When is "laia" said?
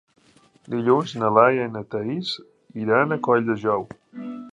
1.37-1.67